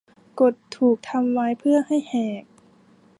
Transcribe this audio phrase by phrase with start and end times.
[0.39, 2.43] กฎถูกทำไว้เพื่อให้แหก